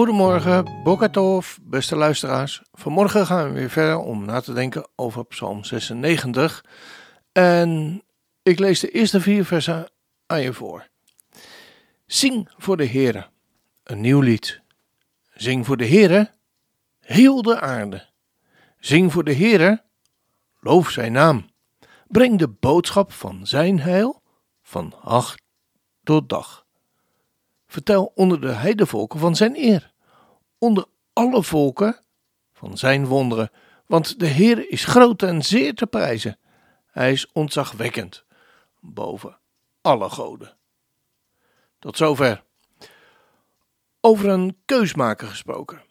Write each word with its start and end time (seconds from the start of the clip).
Goedemorgen, 0.00 0.82
Bokatov, 0.82 1.56
beste 1.62 1.96
luisteraars. 1.96 2.62
Vanmorgen 2.72 3.26
gaan 3.26 3.48
we 3.48 3.52
weer 3.52 3.70
verder 3.70 3.98
om 3.98 4.24
na 4.24 4.40
te 4.40 4.52
denken 4.52 4.88
over 4.96 5.24
Psalm 5.24 5.64
96. 5.64 6.64
En 7.32 8.02
ik 8.42 8.58
lees 8.58 8.80
de 8.80 8.90
eerste 8.90 9.20
vier 9.20 9.44
versen 9.44 9.90
aan 10.26 10.40
je 10.40 10.52
voor. 10.52 10.88
Zing 12.06 12.50
voor 12.56 12.76
de 12.76 12.86
Heere, 12.86 13.26
een 13.84 14.00
nieuw 14.00 14.20
lied. 14.20 14.60
Zing 15.34 15.66
voor 15.66 15.76
de 15.76 15.86
Heere, 15.86 16.34
heel 17.00 17.42
de 17.42 17.60
aarde. 17.60 18.06
Zing 18.78 19.12
voor 19.12 19.24
de 19.24 19.34
Heere, 19.34 19.82
loof 20.60 20.90
zijn 20.90 21.12
naam. 21.12 21.50
Breng 22.06 22.38
de 22.38 22.48
boodschap 22.48 23.12
van 23.12 23.46
zijn 23.46 23.80
heil 23.80 24.22
van 24.62 24.94
dag 25.04 25.34
tot 26.02 26.28
dag. 26.28 26.68
Vertel 27.66 28.12
onder 28.14 28.40
de 28.40 28.52
heidevolken 28.52 29.18
van 29.18 29.36
zijn 29.36 29.56
eer, 29.56 29.89
onder 30.60 30.84
alle 31.12 31.42
volken 31.42 32.00
van 32.52 32.78
zijn 32.78 33.06
wonderen, 33.06 33.50
want 33.86 34.18
de 34.18 34.26
Heer 34.26 34.70
is 34.70 34.84
groot 34.84 35.22
en 35.22 35.42
zeer 35.42 35.74
te 35.74 35.86
prijzen. 35.86 36.38
Hij 36.86 37.12
is 37.12 37.32
ontzagwekkend 37.32 38.24
boven 38.80 39.38
alle 39.80 40.08
goden. 40.08 40.56
Tot 41.78 41.96
zover. 41.96 42.42
Over 44.00 44.28
een 44.28 44.56
keusmaker 44.64 45.28
gesproken. 45.28 45.82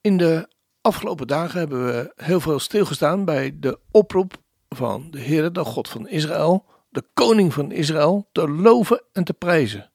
In 0.00 0.16
de 0.16 0.48
afgelopen 0.80 1.26
dagen 1.26 1.58
hebben 1.58 1.86
we 1.86 2.12
heel 2.16 2.40
veel 2.40 2.58
stilgestaan 2.58 3.24
bij 3.24 3.56
de 3.58 3.78
oproep 3.90 4.42
van 4.68 5.10
de 5.10 5.18
Heer, 5.20 5.52
de 5.52 5.64
God 5.64 5.88
van 5.88 6.08
Israël, 6.08 6.66
de 6.88 7.04
koning 7.14 7.52
van 7.52 7.72
Israël, 7.72 8.28
te 8.32 8.48
loven 8.48 9.02
en 9.12 9.24
te 9.24 9.34
prijzen. 9.34 9.90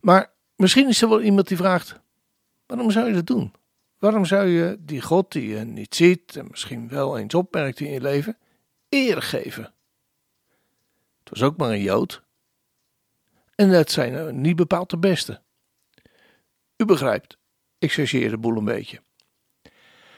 Maar 0.00 0.32
misschien 0.56 0.88
is 0.88 1.02
er 1.02 1.08
wel 1.08 1.20
iemand 1.20 1.48
die 1.48 1.56
vraagt: 1.56 2.00
waarom 2.66 2.90
zou 2.90 3.06
je 3.06 3.14
dat 3.14 3.26
doen? 3.26 3.52
Waarom 3.98 4.24
zou 4.24 4.46
je 4.46 4.76
die 4.80 5.00
God 5.00 5.32
die 5.32 5.48
je 5.48 5.58
niet 5.58 5.94
ziet 5.94 6.36
en 6.36 6.46
misschien 6.50 6.88
wel 6.88 7.18
eens 7.18 7.34
opmerkt 7.34 7.80
in 7.80 7.90
je 7.90 8.00
leven, 8.00 8.38
eer 8.88 9.22
geven? 9.22 9.72
Het 11.18 11.30
was 11.30 11.42
ook 11.42 11.56
maar 11.56 11.70
een 11.70 11.82
Jood. 11.82 12.22
En 13.54 13.70
dat 13.70 13.90
zijn 13.90 14.40
niet 14.40 14.56
bepaald 14.56 14.90
de 14.90 14.98
beste. 14.98 15.40
U 16.76 16.84
begrijpt, 16.84 17.36
ik 17.78 17.92
chargeer 17.92 18.30
de 18.30 18.38
boel 18.38 18.56
een 18.56 18.64
beetje. 18.64 19.00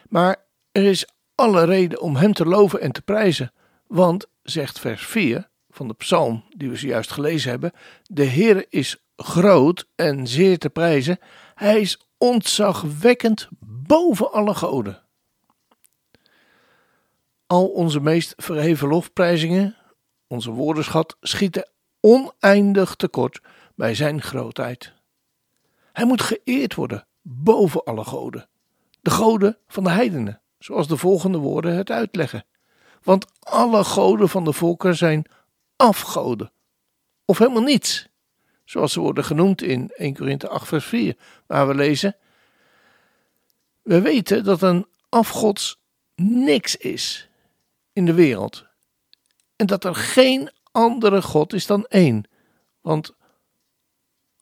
Maar 0.09 0.45
er 0.73 0.85
is 0.85 1.07
alle 1.35 1.65
reden 1.65 2.01
om 2.01 2.17
hem 2.17 2.33
te 2.33 2.47
loven 2.47 2.81
en 2.81 2.93
te 2.93 3.03
prijzen, 3.03 3.53
want, 3.87 4.27
zegt 4.43 4.79
vers 4.79 5.07
4 5.07 5.49
van 5.71 5.89
de 5.89 5.95
psalm 5.95 6.45
die 6.57 6.71
we 6.71 6.77
zojuist 6.77 7.11
gelezen 7.11 7.51
hebben, 7.51 7.73
de 8.03 8.25
Heer 8.25 8.67
is 8.69 8.97
groot 9.17 9.89
en 9.95 10.27
zeer 10.27 10.59
te 10.59 10.71
prijzen. 10.71 11.19
Hij 11.55 11.81
is 11.81 12.04
ontzagwekkend 12.19 13.49
boven 13.61 14.33
alle 14.33 14.55
goden. 14.55 15.03
Al 17.47 17.67
onze 17.67 18.01
meest 18.01 18.35
verheven 18.37 18.89
lofprijzingen, 18.89 19.77
onze 20.27 20.51
woordenschat, 20.51 21.17
schieten 21.21 21.69
oneindig 22.01 22.95
tekort 22.95 23.41
bij 23.75 23.95
zijn 23.95 24.23
grootheid. 24.23 24.93
Hij 25.93 26.05
moet 26.05 26.23
geëerd 26.23 26.75
worden 26.75 27.07
boven 27.23 27.85
alle 27.85 28.05
goden, 28.05 28.49
de 29.01 29.11
goden 29.11 29.59
van 29.69 29.85
de 29.85 29.91
heidenen, 29.91 30.41
zoals 30.59 30.89
de 30.89 30.97
volgende 30.97 31.39
woorden 31.39 31.77
het 31.77 31.91
uitleggen. 31.91 32.45
Want 33.03 33.27
alle 33.41 33.85
goden 33.85 34.29
van 34.29 34.45
de 34.45 34.53
volken 34.53 34.97
zijn 34.97 35.27
afgoden, 35.77 36.53
of 37.25 37.39
helemaal 37.39 37.63
niets 37.63 38.09
zoals 38.65 38.93
ze 38.93 39.01
worden 39.01 39.25
genoemd 39.25 39.63
in 39.63 39.91
1 39.97 40.15
Korinthe 40.15 40.49
8 40.49 40.69
vers 40.69 40.85
4, 40.85 41.17
waar 41.47 41.69
we 41.69 41.75
lezen, 41.75 42.17
we 43.83 44.01
weten 44.01 44.45
dat 44.45 44.63
een 44.63 44.87
afgods 45.09 45.81
niks 46.15 46.77
is 46.77 47.29
in 47.93 48.05
de 48.07 48.15
wereld 48.15 48.67
en 49.57 49.67
dat 49.67 49.85
er 49.85 49.95
geen 49.95 50.51
andere 50.73 51.23
God 51.23 51.53
is 51.53 51.67
dan 51.67 51.87
één. 51.87 52.29
Want 52.81 53.15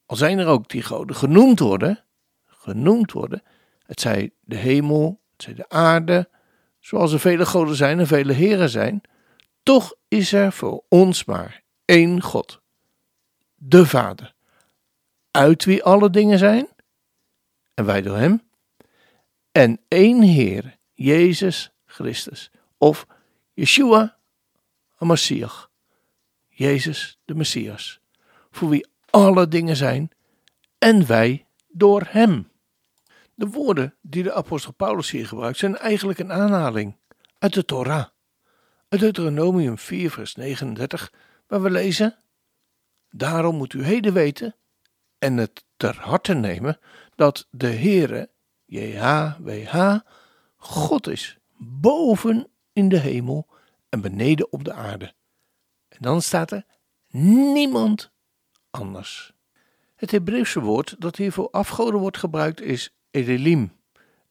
al 0.06 0.16
zijn 0.16 0.38
er 0.38 0.46
ook 0.46 0.68
die 0.68 0.82
goden 0.82 1.16
genoemd 1.16 1.58
worden, 1.58 2.04
genoemd 2.46 3.12
worden, 3.12 3.42
het 3.82 4.00
zij 4.00 4.32
de 4.40 4.56
hemel, 4.56 5.20
het 5.32 5.42
zij 5.42 5.54
de 5.54 5.68
aarde, 5.68 6.28
zoals 6.80 7.12
er 7.12 7.20
vele 7.20 7.46
goden 7.46 7.76
zijn 7.76 7.98
en 7.98 8.06
vele 8.06 8.32
heren 8.32 8.68
zijn, 8.68 9.00
toch 9.62 9.94
is 10.08 10.32
er 10.32 10.52
voor 10.52 10.84
ons 10.88 11.24
maar 11.24 11.62
één 11.84 12.22
God 12.22 12.61
de 13.64 13.86
Vader, 13.86 14.34
uit 15.30 15.64
wie 15.64 15.82
alle 15.82 16.10
dingen 16.10 16.38
zijn, 16.38 16.68
en 17.74 17.84
wij 17.84 18.02
door 18.02 18.16
Hem, 18.16 18.42
en 19.52 19.80
één 19.88 20.22
Heer, 20.22 20.76
Jezus 20.92 21.72
Christus, 21.84 22.50
of 22.78 23.06
Yeshua 23.52 24.16
HaMashiach, 24.94 25.70
Jezus 26.48 27.18
de 27.24 27.34
Messias, 27.34 28.00
voor 28.50 28.68
wie 28.68 28.86
alle 29.10 29.48
dingen 29.48 29.76
zijn, 29.76 30.10
en 30.78 31.06
wij 31.06 31.46
door 31.68 32.02
Hem. 32.08 32.50
De 33.34 33.46
woorden 33.46 33.94
die 34.00 34.22
de 34.22 34.32
apostel 34.32 34.72
Paulus 34.72 35.10
hier 35.10 35.26
gebruikt 35.26 35.58
zijn 35.58 35.78
eigenlijk 35.78 36.18
een 36.18 36.32
aanhaling 36.32 36.96
uit 37.38 37.54
de 37.54 37.64
Torah, 37.64 38.06
uit 38.88 39.00
Deuteronomium 39.00 39.78
4 39.78 40.10
vers 40.10 40.34
39, 40.34 41.12
waar 41.46 41.62
we 41.62 41.70
lezen 41.70 42.16
Daarom 43.14 43.56
moet 43.56 43.72
u 43.72 43.84
heden 43.84 44.12
weten 44.12 44.56
en 45.18 45.36
het 45.36 45.64
ter 45.76 45.96
harte 46.00 46.34
nemen 46.34 46.78
dat 47.14 47.46
de 47.50 47.70
Heere, 47.70 48.30
JHWH, 48.64 49.98
God 50.56 51.06
is, 51.08 51.38
boven 51.58 52.48
in 52.72 52.88
de 52.88 52.98
hemel 52.98 53.46
en 53.88 54.00
beneden 54.00 54.52
op 54.52 54.64
de 54.64 54.72
aarde. 54.72 55.14
En 55.88 55.98
dan 56.00 56.22
staat 56.22 56.50
er 56.50 56.64
niemand 57.08 58.10
anders. 58.70 59.32
Het 59.96 60.10
Hebreeuwse 60.10 60.60
woord 60.60 60.94
dat 60.98 61.16
hier 61.16 61.32
voor 61.32 61.50
afgoden 61.50 62.00
wordt 62.00 62.18
gebruikt 62.18 62.60
is 62.60 62.94
Edelim. 63.10 63.72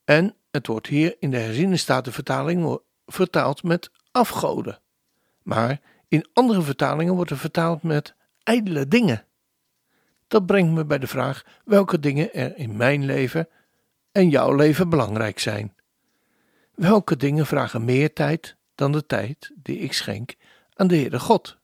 En 0.04 0.36
het 0.50 0.66
wordt 0.66 0.86
hier 0.86 1.16
in 1.18 1.30
de 1.30 1.38
herziene 1.38 1.76
statenvertaling 1.76 2.80
vertaald 3.06 3.62
met 3.62 3.90
afgoden. 4.10 4.80
Maar 5.42 5.80
in 6.08 6.26
andere 6.32 6.62
vertalingen 6.62 7.14
wordt 7.14 7.30
het 7.30 7.38
vertaald 7.38 7.82
met 7.82 8.14
ijdele 8.44 8.88
dingen. 8.88 9.26
Dat 10.28 10.46
brengt 10.46 10.72
me 10.72 10.84
bij 10.84 10.98
de 10.98 11.06
vraag 11.06 11.60
welke 11.64 11.98
dingen 11.98 12.34
er 12.34 12.56
in 12.56 12.76
mijn 12.76 13.04
leven 13.04 13.48
en 14.12 14.28
jouw 14.28 14.54
leven 14.54 14.88
belangrijk 14.88 15.38
zijn. 15.38 15.74
Welke 16.74 17.16
dingen 17.16 17.46
vragen 17.46 17.84
meer 17.84 18.12
tijd 18.12 18.56
dan 18.74 18.92
de 18.92 19.06
tijd 19.06 19.52
die 19.54 19.78
ik 19.78 19.92
schenk 19.92 20.34
aan 20.74 20.86
de 20.86 20.96
Heere 20.96 21.18
God? 21.18 21.58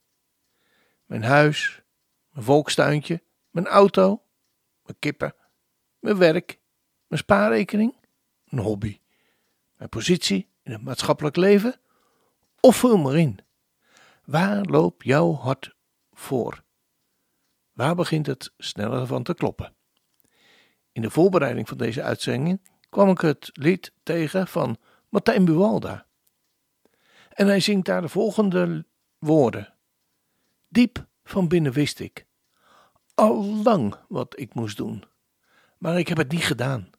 Mijn 1.06 1.22
huis, 1.22 1.82
mijn 2.30 2.44
volkstuintje, 2.44 3.22
mijn 3.50 3.66
auto, 3.66 4.22
mijn 4.82 4.98
kippen, 4.98 5.34
mijn 5.98 6.18
werk, 6.18 6.58
mijn 7.06 7.20
spaarrekening, 7.20 7.96
een 8.48 8.58
hobby, 8.58 9.00
mijn 9.76 9.88
positie 9.88 10.48
in 10.62 10.72
het 10.72 10.82
maatschappelijk 10.82 11.36
leven 11.36 11.80
of 12.60 12.76
vul 12.76 12.96
maar 12.96 13.16
in. 13.16 13.38
Waar 14.24 14.64
loopt 14.64 15.04
jouw 15.04 15.32
hart 15.34 15.74
voor? 16.12 16.62
Waar 17.78 17.94
begint 17.94 18.26
het 18.26 18.52
sneller 18.56 19.06
van 19.06 19.22
te 19.22 19.34
kloppen? 19.34 19.74
In 20.92 21.02
de 21.02 21.10
voorbereiding 21.10 21.68
van 21.68 21.76
deze 21.76 22.02
uitzending 22.02 22.70
kwam 22.88 23.08
ik 23.08 23.20
het 23.20 23.50
lied 23.52 23.92
tegen 24.02 24.48
van 24.48 24.76
Martijn 25.08 25.44
Buwalda. 25.44 26.06
En 27.28 27.46
hij 27.46 27.60
zingt 27.60 27.86
daar 27.86 28.00
de 28.00 28.08
volgende 28.08 28.86
woorden. 29.18 29.74
Diep 30.68 31.06
van 31.24 31.48
binnen 31.48 31.72
wist 31.72 31.98
ik, 31.98 32.26
al 33.14 33.44
lang 33.44 33.94
wat 34.08 34.38
ik 34.38 34.54
moest 34.54 34.76
doen, 34.76 35.04
maar 35.76 35.98
ik 35.98 36.08
heb 36.08 36.16
het 36.16 36.32
niet 36.32 36.44
gedaan. 36.44 36.90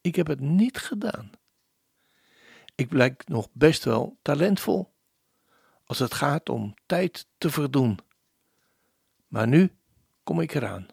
Ik 0.00 0.14
heb 0.14 0.26
het 0.26 0.40
niet 0.40 0.78
gedaan. 0.78 1.30
Ik 2.74 2.88
blijk 2.88 3.28
nog 3.28 3.48
best 3.52 3.84
wel 3.84 4.18
talentvol 4.22 4.94
als 5.84 5.98
het 5.98 6.14
gaat 6.14 6.48
om 6.48 6.74
tijd 6.86 7.26
te 7.38 7.50
verdoen. 7.50 7.98
Maar 9.28 9.48
nu 9.48 9.76
kom 10.22 10.40
ik 10.40 10.54
eraan. 10.54 10.86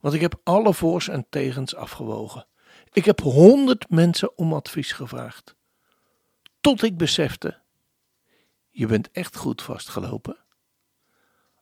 Want 0.00 0.14
ik 0.14 0.20
heb 0.20 0.40
alle 0.44 0.74
voor's 0.74 1.08
en 1.08 1.26
tegens 1.30 1.74
afgewogen. 1.74 2.46
Ik 2.92 3.04
heb 3.04 3.20
honderd 3.20 3.90
mensen 3.90 4.38
om 4.38 4.52
advies 4.52 4.92
gevraagd. 4.92 5.54
Tot 6.60 6.82
ik 6.82 6.96
besefte, 6.96 7.60
je 8.70 8.86
bent 8.86 9.10
echt 9.10 9.36
goed 9.36 9.62
vastgelopen. 9.62 10.36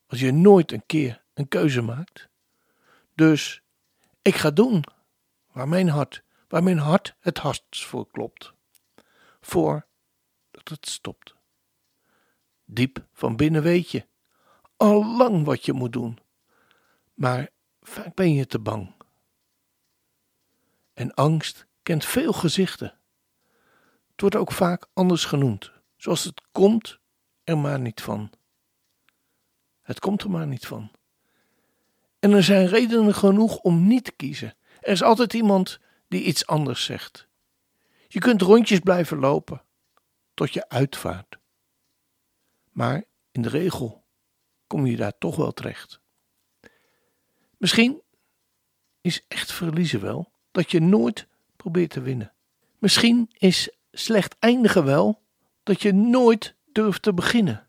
Als 0.06 0.20
je 0.20 0.32
nooit 0.32 0.72
een 0.72 0.86
keer 0.86 1.22
een 1.34 1.48
keuze 1.48 1.82
maakt. 1.82 2.28
Dus 3.14 3.62
ik 4.22 4.34
ga 4.34 4.50
doen 4.50 4.84
waar 5.52 5.68
mijn 5.68 5.88
hart, 5.88 6.22
waar 6.48 6.62
mijn 6.62 6.78
hart 6.78 7.14
het 7.20 7.38
hardst 7.38 7.84
voor 7.84 8.10
klopt. 8.10 8.52
Voor 9.40 9.86
dat 10.50 10.68
het 10.68 10.88
stopt. 10.88 11.34
Diep 12.64 13.06
van 13.12 13.36
binnen 13.36 13.62
weet 13.62 13.90
je 13.90 14.06
al 14.78 15.16
lang 15.16 15.44
wat 15.44 15.64
je 15.64 15.72
moet 15.72 15.92
doen, 15.92 16.18
maar 17.18 17.48
vaak 17.80 18.14
ben 18.14 18.34
je 18.34 18.46
te 18.46 18.58
bang. 18.58 18.94
En 20.94 21.14
angst 21.14 21.66
kent 21.82 22.04
veel 22.04 22.32
gezichten. 22.32 22.98
Het 24.10 24.20
wordt 24.20 24.36
ook 24.36 24.52
vaak 24.52 24.86
anders 24.92 25.24
genoemd, 25.24 25.72
zoals 25.96 26.24
het 26.24 26.42
komt 26.52 26.98
er 27.44 27.58
maar 27.58 27.80
niet 27.80 28.00
van. 28.00 28.30
Het 29.82 30.00
komt 30.00 30.22
er 30.22 30.30
maar 30.30 30.46
niet 30.46 30.66
van. 30.66 30.90
En 32.18 32.32
er 32.32 32.42
zijn 32.42 32.66
redenen 32.66 33.14
genoeg 33.14 33.58
om 33.58 33.86
niet 33.86 34.04
te 34.04 34.12
kiezen. 34.12 34.56
Er 34.80 34.92
is 34.92 35.02
altijd 35.02 35.34
iemand 35.34 35.80
die 36.08 36.22
iets 36.22 36.46
anders 36.46 36.84
zegt. 36.84 37.28
Je 38.08 38.18
kunt 38.18 38.42
rondjes 38.42 38.78
blijven 38.78 39.18
lopen 39.18 39.62
tot 40.34 40.52
je 40.52 40.68
uitvaart. 40.68 41.38
Maar 42.70 43.04
in 43.30 43.42
de 43.42 43.48
regel 43.48 44.04
kom 44.66 44.86
je 44.86 44.96
daar 44.96 45.18
toch 45.18 45.36
wel 45.36 45.52
terecht. 45.52 46.00
Misschien 47.58 48.02
is 49.00 49.24
echt 49.28 49.52
verliezen 49.52 50.00
wel 50.00 50.32
dat 50.50 50.70
je 50.70 50.80
nooit 50.80 51.26
probeert 51.56 51.90
te 51.90 52.00
winnen. 52.00 52.32
Misschien 52.78 53.30
is 53.38 53.70
slecht 53.92 54.36
eindigen 54.38 54.84
wel 54.84 55.22
dat 55.62 55.82
je 55.82 55.92
nooit 55.92 56.54
durft 56.72 57.02
te 57.02 57.14
beginnen. 57.14 57.68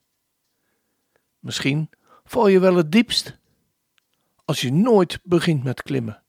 Misschien 1.39 1.89
val 2.23 2.47
je 2.47 2.59
wel 2.59 2.75
het 2.75 2.91
diepst 2.91 3.37
als 4.45 4.61
je 4.61 4.71
nooit 4.71 5.19
begint 5.23 5.63
met 5.63 5.83
klimmen. 5.83 6.23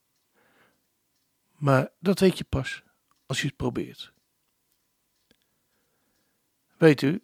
Maar 1.56 1.90
dat 1.98 2.18
weet 2.18 2.38
je 2.38 2.44
pas 2.44 2.82
als 3.26 3.40
je 3.40 3.46
het 3.46 3.56
probeert. 3.56 4.12
Weet 6.76 7.02
u, 7.02 7.22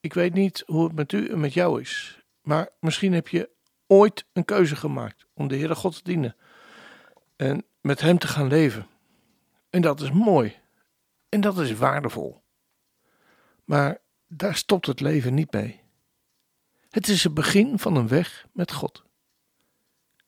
ik 0.00 0.14
weet 0.14 0.34
niet 0.34 0.62
hoe 0.66 0.84
het 0.84 0.94
met 0.94 1.12
u 1.12 1.28
en 1.28 1.40
met 1.40 1.52
jou 1.54 1.80
is, 1.80 2.22
maar 2.42 2.68
misschien 2.80 3.12
heb 3.12 3.28
je 3.28 3.50
ooit 3.86 4.26
een 4.32 4.44
keuze 4.44 4.76
gemaakt 4.76 5.26
om 5.34 5.48
de 5.48 5.56
Heere 5.56 5.74
God 5.74 5.94
te 5.94 6.02
dienen 6.02 6.36
en 7.36 7.64
met 7.80 8.00
Hem 8.00 8.18
te 8.18 8.26
gaan 8.26 8.46
leven. 8.46 8.86
En 9.70 9.82
dat 9.82 10.00
is 10.00 10.10
mooi 10.10 10.56
en 11.28 11.40
dat 11.40 11.58
is 11.58 11.72
waardevol. 11.72 12.42
Maar 13.64 14.00
daar 14.26 14.56
stopt 14.56 14.86
het 14.86 15.00
leven 15.00 15.34
niet 15.34 15.52
mee. 15.52 15.82
Het 16.90 17.08
is 17.08 17.24
het 17.24 17.34
begin 17.34 17.78
van 17.78 17.96
een 17.96 18.08
weg 18.08 18.46
met 18.52 18.72
God. 18.72 19.04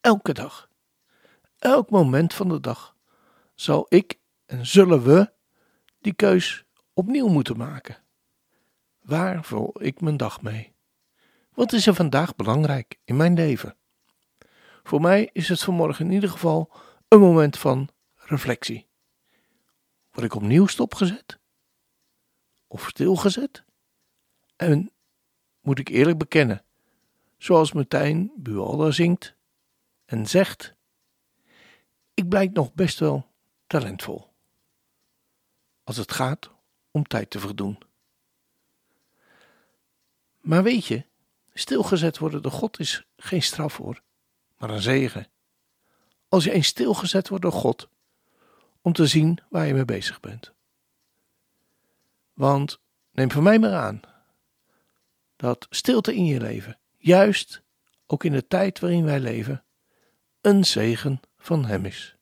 Elke 0.01 0.33
dag, 0.33 0.71
elk 1.59 1.91
moment 1.91 2.35
van 2.35 2.49
de 2.49 2.61
dag, 2.61 2.97
zal 3.55 3.87
ik 3.89 4.19
en 4.47 4.67
zullen 4.67 5.03
we 5.03 5.33
die 6.01 6.15
keus 6.15 6.65
opnieuw 6.93 7.29
moeten 7.29 7.57
maken. 7.57 7.97
Waar 9.03 9.45
vul 9.45 9.83
ik 9.83 10.01
mijn 10.01 10.17
dag 10.17 10.43
mee? 10.43 10.76
Wat 11.57 11.73
is 11.73 11.87
er 11.87 11.95
vandaag 11.95 12.37
belangrijk 12.37 12.99
in 13.05 13.17
mijn 13.17 13.35
leven? 13.35 13.77
Voor 14.83 15.01
mij 15.01 15.31
is 15.33 15.49
het 15.49 15.63
vanmorgen 15.63 16.07
in 16.07 16.13
ieder 16.13 16.31
geval 16.31 16.73
een 17.09 17.21
moment 17.21 17.59
van 17.59 17.89
reflectie. 18.15 18.87
Word 20.11 20.27
ik 20.27 20.35
opnieuw 20.35 20.67
stopgezet? 20.67 21.39
Of 22.67 22.89
stilgezet? 22.89 23.65
En 24.57 24.93
moet 25.61 25.79
ik 25.79 25.89
eerlijk 25.89 26.19
bekennen, 26.19 26.65
zoals 27.39 27.73
Martijn 27.73 28.33
Bualda 28.37 28.91
zingt 28.91 29.35
en 30.05 30.27
zegt: 30.27 30.75
Ik 32.15 32.29
blijk 32.29 32.53
nog 32.53 32.75
best 32.75 32.99
wel 32.99 33.31
talentvol. 33.67 34.33
Als 35.85 35.97
het 35.97 36.13
gaat 36.13 36.51
om 36.91 37.05
tijd 37.05 37.31
te 37.31 37.39
verdoen. 37.39 37.79
Maar 40.41 40.63
weet 40.63 40.87
je, 40.87 41.05
stilgezet 41.59 42.19
worden 42.19 42.43
door 42.43 42.53
God 42.53 42.79
is 42.79 43.07
geen 43.17 43.43
straf 43.43 43.77
hoor, 43.77 44.03
maar 44.59 44.71
een 44.71 44.83
zegen. 44.83 45.29
Als 46.29 46.45
je 46.45 46.51
eens 46.51 46.67
stilgezet 46.67 47.29
wordt 47.29 47.45
door 47.45 47.53
God, 47.53 47.89
om 48.81 48.93
te 48.93 49.07
zien 49.07 49.39
waar 49.49 49.67
je 49.67 49.75
mee 49.75 49.85
bezig 49.85 50.21
bent. 50.21 50.53
Want 52.33 52.81
neem 53.11 53.31
van 53.31 53.43
mij 53.43 53.59
maar 53.59 53.75
aan 53.75 54.01
dat 55.37 55.67
stilte 55.71 56.15
in 56.15 56.25
je 56.25 56.41
leven, 56.41 56.79
juist 56.97 57.63
ook 58.07 58.25
in 58.25 58.33
de 58.33 58.47
tijd 58.47 58.81
waarin 58.81 59.05
wij 59.05 59.21
leven, 59.21 59.65
een 60.41 60.65
zegen 60.65 61.21
van 61.39 61.65
Hem 61.65 61.85
is. 61.85 62.17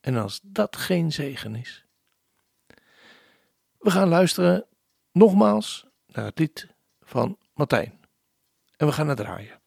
En 0.00 0.16
als 0.16 0.40
dat 0.42 0.76
geen 0.76 1.12
zegen 1.12 1.54
is. 1.54 1.84
We 3.78 3.90
gaan 3.90 4.08
luisteren 4.08 4.66
nogmaals 5.12 5.86
naar 6.06 6.24
het 6.24 6.38
lied 6.38 6.68
van 7.00 7.38
Martijn. 7.54 8.03
En 8.76 8.86
we 8.86 8.92
gaan 8.92 9.08
het 9.08 9.16
draaien. 9.16 9.62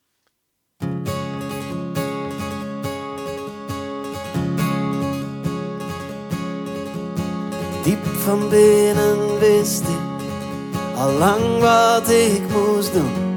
Diep 7.84 8.06
van 8.06 8.50
binnen 8.50 9.40
wist 9.40 9.82
ik 9.82 10.08
al 10.96 11.12
lang 11.12 11.60
wat 11.60 12.10
ik 12.10 12.42
moest 12.50 12.94
doen, 12.94 13.36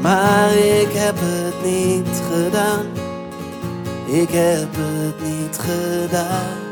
maar 0.00 0.52
ik 0.52 0.92
heb 0.92 1.14
het 1.18 1.64
niet 1.64 2.22
gedaan. 2.32 2.86
Ik 4.06 4.28
heb 4.30 4.68
het 4.72 5.20
niet 5.20 5.58
gedaan. 5.58 6.65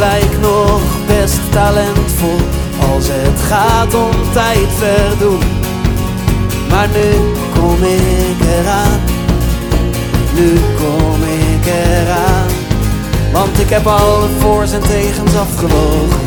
Ik 0.00 0.06
blijk 0.06 0.40
nog 0.40 0.80
best 1.06 1.40
talentvol 1.50 2.40
als 2.92 3.06
het 3.08 3.40
gaat 3.40 3.94
om 3.94 4.32
tijd 4.32 4.68
verdoen. 4.78 5.42
Maar 6.70 6.88
nu 6.88 7.32
kom 7.54 7.82
ik 7.82 8.38
eraan, 8.58 9.00
nu 10.34 10.60
kom 10.76 11.22
ik 11.22 11.66
eraan. 11.66 12.50
Want 13.32 13.60
ik 13.60 13.68
heb 13.68 13.86
alle 13.86 14.28
voor's 14.38 14.72
en 14.72 14.80
tegens 14.80 15.34
afgewogen. 15.34 16.20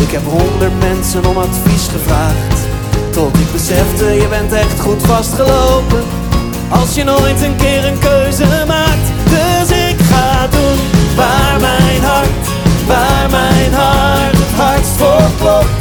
Ik 0.00 0.10
heb 0.10 0.22
honderd 0.24 0.78
mensen 0.78 1.26
om 1.26 1.36
advies 1.36 1.88
gevraagd. 1.88 2.58
Tot 3.10 3.38
ik 3.38 3.52
besefte, 3.52 4.04
je 4.04 4.26
bent 4.28 4.52
echt 4.52 4.80
goed 4.80 5.02
vastgelopen. 5.02 6.02
Als 6.68 6.94
je 6.94 7.04
nooit 7.04 7.42
een 7.42 7.56
keer 7.56 7.84
een 7.84 7.98
keuze 7.98 8.64
maakt. 8.66 9.08
Dus 9.24 9.70
ik 9.70 10.00
ga 10.00 10.46
doen 10.46 10.78
waar 11.16 11.60
mijn 11.60 12.02
hart, 12.02 12.49
waar 12.90 13.30
mijn 13.30 13.72
hart 13.72 14.38
het 14.38 14.52
hardst 14.60 14.96
voor 14.96 15.30
klopt. 15.38 15.79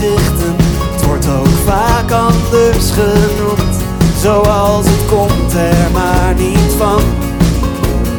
Het 0.00 1.04
wordt 1.06 1.28
ook 1.28 1.48
vaak 1.66 2.10
anders 2.10 2.90
genoemd. 2.90 3.76
Zoals 4.20 4.86
het 4.86 5.06
komt 5.08 5.52
er 5.52 5.90
maar 5.92 6.34
niet 6.36 6.72
van. 6.78 7.02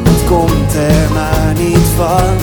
Het 0.03 0.25
komt 0.27 0.73
er 0.73 1.13
maar 1.13 1.53
niet 1.57 1.87
van. 1.95 2.37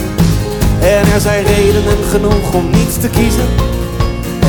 En 0.81 1.13
er 1.13 1.19
zijn 1.19 1.45
redenen 1.45 1.97
genoeg 2.09 2.53
om 2.53 2.69
niets 2.69 2.97
te 2.99 3.09
kiezen. 3.09 3.47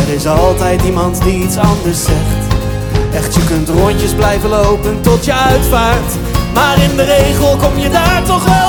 Er 0.06 0.14
is 0.14 0.26
altijd 0.26 0.82
iemand 0.82 1.22
die 1.22 1.44
iets 1.44 1.56
anders 1.56 2.04
zegt. 2.04 2.54
Echt, 3.14 3.34
je 3.34 3.44
kunt 3.44 3.68
rondjes 3.68 4.14
blijven 4.14 4.48
lopen 4.48 5.00
tot 5.00 5.24
je 5.24 5.34
uitvaart. 5.34 6.12
Maar 6.54 6.82
in 6.82 6.96
de 6.96 7.04
regel 7.04 7.56
kom 7.56 7.78
je 7.78 7.90
daar 7.90 8.22
toch 8.24 8.44
wel 8.44 8.62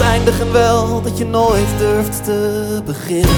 eindigen 0.00 0.52
wel 0.52 1.02
dat 1.02 1.18
je 1.18 1.26
nooit 1.26 1.78
durft 1.78 2.24
te 2.24 2.80
beginnen. 2.84 3.36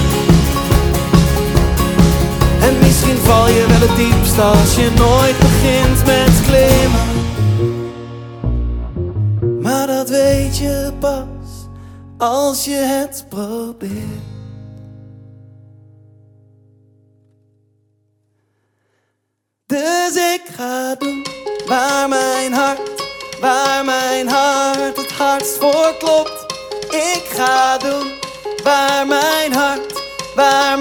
En 2.61 2.78
misschien 2.78 3.16
val 3.16 3.49
je 3.49 3.66
wel 3.69 3.88
het 3.88 3.97
diepst 3.97 4.38
als 4.38 4.75
je 4.75 4.90
nooit 4.97 5.38
begint 5.38 6.04
met 6.07 6.40
klimmen. 6.47 7.11
Maar 9.62 9.87
dat 9.87 10.09
weet 10.09 10.59
je 10.59 10.92
pas 10.99 11.69
als 12.19 12.64
je 12.64 12.75
het 12.75 13.26
probeert. 13.28 14.31
Dus 19.66 20.14
ik 20.14 20.42
ga 20.57 20.95
doen 20.95 21.26
waar 21.66 22.09
mijn 22.09 22.52
hart, 22.52 22.90
waar 23.40 23.85
mijn 23.85 24.28
hart 24.28 24.97
het 24.97 25.12
hardst 25.12 25.57
voor. 25.57 25.71
Chadum, 27.42 28.06
war 28.62 29.04
mein 29.04 29.52
Hart, 29.52 29.92
war 30.37 30.76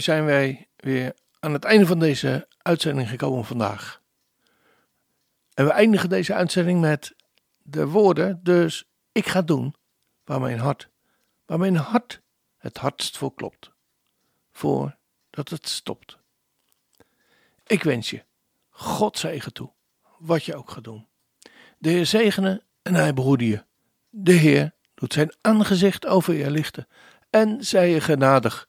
zijn 0.00 0.24
wij 0.24 0.68
weer 0.76 1.14
aan 1.40 1.52
het 1.52 1.64
einde 1.64 1.86
van 1.86 1.98
deze 1.98 2.48
uitzending 2.62 3.08
gekomen 3.08 3.44
vandaag. 3.44 4.00
En 5.54 5.64
we 5.64 5.70
eindigen 5.70 6.08
deze 6.08 6.34
uitzending 6.34 6.80
met 6.80 7.14
de 7.62 7.86
woorden, 7.86 8.40
dus 8.42 8.84
ik 9.12 9.26
ga 9.26 9.42
doen 9.42 9.74
waar 10.24 10.40
mijn 10.40 10.58
hart, 10.58 10.88
waar 11.46 11.58
mijn 11.58 11.76
hart 11.76 12.20
het 12.58 12.76
hardst 12.76 13.16
voor 13.16 13.34
klopt. 13.34 13.70
Voordat 14.52 15.48
het 15.48 15.68
stopt. 15.68 16.18
Ik 17.66 17.82
wens 17.82 18.10
je 18.10 18.24
God 18.68 19.18
zegen 19.18 19.52
toe, 19.52 19.72
wat 20.18 20.44
je 20.44 20.56
ook 20.56 20.70
gaat 20.70 20.84
doen. 20.84 21.06
De 21.78 21.88
Heer 21.88 22.06
zegene 22.06 22.62
en 22.82 22.94
hij 22.94 23.14
behoede 23.14 23.46
je. 23.46 23.64
De 24.10 24.32
Heer 24.32 24.74
doet 24.94 25.12
zijn 25.12 25.34
aangezicht 25.40 26.06
over 26.06 26.34
je 26.34 26.50
lichten 26.50 26.88
en 27.30 27.64
zij 27.64 27.90
je 27.90 28.00
genadig. 28.00 28.68